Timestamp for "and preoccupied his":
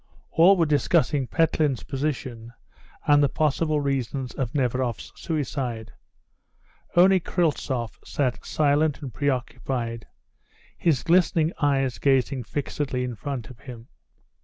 9.03-11.03